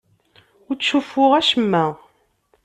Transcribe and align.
Ur 0.67 0.75
ttcuffuɣ 0.75 1.31
acemma. 1.39 1.85